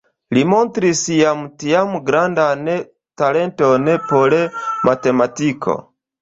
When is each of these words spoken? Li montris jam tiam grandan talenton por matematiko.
Li 0.35 0.43
montris 0.51 1.01
jam 1.17 1.43
tiam 1.63 1.93
grandan 2.07 2.63
talenton 3.23 3.91
por 4.09 4.35
matematiko. 4.91 5.79